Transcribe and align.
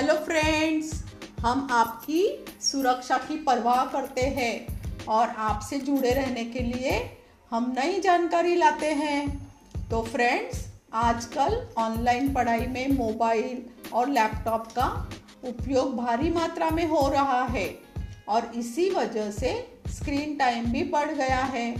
Hello 0.00 0.14
friends 0.16 0.92
हम 1.40 1.66
आपकी 1.70 2.22
सुरक्षा 2.62 3.16
की 3.18 3.36
परवाह 3.36 3.84
करते 3.84 4.20
हैं 4.36 5.04
और 5.06 5.28
आपसे 5.38 5.78
जुड़े 5.78 6.10
रहने 6.10 6.44
के 6.44 6.58
लिए 6.58 6.92
हम 7.50 7.74
नई 7.78 8.00
जानकारी 8.00 8.54
लाते 8.56 8.92
हैं। 8.92 9.26
तो 9.90 10.02
फ्रेंड्स 10.02 10.64
आजकल 10.92 11.60
ऑनलाइन 11.78 12.32
पढ़ाई 12.34 12.66
में 12.66 12.88
मोबाइल 12.88 13.62
और 13.92 14.08
लैपटॉप 14.08 14.66
का 14.72 14.88
उपयोग 15.44 15.94
भारी 15.96 16.30
मात्रा 16.30 16.70
में 16.70 16.86
हो 16.86 17.06
रहा 17.08 17.44
है 17.44 17.68
और 18.28 18.50
इसी 18.56 18.90
वजह 18.90 19.30
से 19.30 19.54
स्क्रीन 19.88 20.36
टाइम 20.36 20.72
भी 20.72 20.84
बढ़ 20.90 21.12
गया 21.12 21.44
है। 21.54 21.70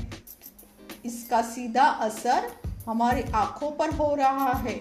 इसका 1.04 1.42
सीधा 1.42 1.88
असर 2.08 2.52
हमारी 2.86 3.30
आँखों 3.34 3.70
पर 3.70 3.94
हो 3.94 4.14
रहा 4.14 4.52
है। 4.58 4.80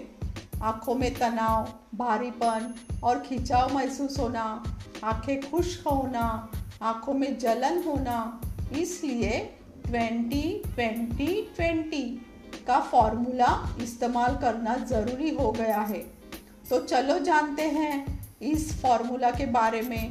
आँखों 0.62 0.94
में 0.94 1.12
तनाव, 1.14 1.68
भारीपन 1.94 2.74
और 3.04 3.18
खिंचाव 3.18 3.74
महसूस 3.74 4.18
होना, 4.18 4.62
आँखें 5.04 5.50
खुश्क 5.50 5.88
होना, 5.88 6.52
आँखों 6.82 7.14
में 7.14 7.38
जलन 7.38 7.82
होना, 7.86 8.40
इसलिए 8.78 9.38
ट्वेंटी 9.86 10.62
ट्वेंटी 10.74 11.26
ट्वेंटी 11.56 12.02
का 12.66 12.80
फॉर्मूला 12.80 13.76
इस्तेमाल 13.82 14.36
करना 14.36 14.76
ज़रूरी 14.76 15.34
हो 15.34 15.50
गया 15.52 15.80
है। 15.80 16.02
तो 16.70 16.80
चलो 16.80 17.18
जानते 17.18 17.62
हैं 17.62 18.20
इस 18.42 18.82
फॉर्मूला 18.82 19.30
के 19.30 19.46
बारे 19.46 19.80
में। 19.82 20.10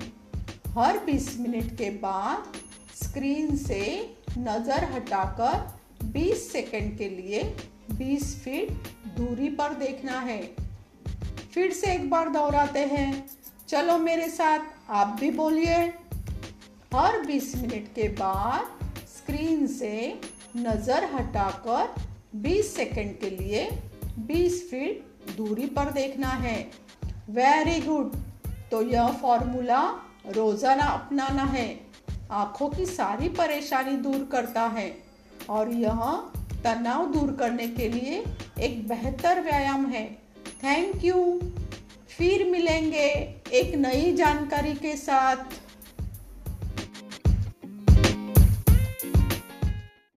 हर 0.78 0.98
20 1.06 1.38
मिनट 1.40 1.78
के 1.78 1.90
बाद 1.90 2.58
स्क्रीन 3.04 3.56
से 3.58 3.84
नज़र 4.38 4.84
हटाकर 4.94 5.79
20 6.04 6.52
सेकंड 6.52 6.98
के 6.98 7.10
लिए 7.10 7.44
20 7.94 8.36
फीट 8.36 8.70
दूरी 9.18 9.50
पर 9.50 9.74
देखना 9.74 10.20
है। 10.20 10.42
फिर 11.54 11.72
से 11.72 11.94
एक 11.94 12.10
बार 12.10 12.30
दोहराते 12.30 12.80
हैं। 12.80 13.30
चलो 13.68 13.98
मेरे 13.98 14.28
साथ, 14.30 14.60
आप 14.90 15.18
भी 15.20 15.32
बोलिए। 15.32 15.76
हर 16.96 17.20
20 17.26 17.56
मिनट 17.56 17.88
के 17.96 18.08
बाद 18.10 18.86
स्क्रीन 19.08 19.68
से 19.68 20.22
नज़र 20.58 21.04
हटाकर 21.14 21.96
20 22.36 22.76
सेकंड 22.76 23.20
के 23.20 23.30
लिए 23.30 23.70
20 24.28 24.62
फीट 24.70 25.36
दूरी 25.38 25.66
पर 25.66 25.92
देखना 25.92 26.28
है। 26.28 26.72
Very 27.30 27.80
good. 27.82 28.16
तो 28.72 28.82
यह 28.82 29.08
फॉर्मूला 29.12 29.82
रोज़ाना 30.28 30.86
अपनाना 30.86 31.44
है। 31.44 31.68
आँखों 32.32 32.70
की 32.70 32.86
सारी 32.86 33.30
परेशानी 33.30 33.96
दूर 33.98 34.28
करता 34.32 34.62
है। 34.68 35.09
और 35.50 35.72
यह 35.74 36.02
तनाव 36.64 37.06
दूर 37.14 37.32
करने 37.40 37.68
के 37.68 37.88
लिए 37.90 38.24
एक 38.60 38.88
बेहतर 38.88 39.42
व्यायाम 39.42 39.86
है। 39.86 40.06
थैंक 40.64 41.04
यू 41.04 41.40
फिर 42.10 42.44
मिलेंगे 42.50 43.08
एक 43.54 43.76
नई 43.76 44.14
जानकारी 44.16 44.74
के 44.76 44.96
साथ। 44.98 45.60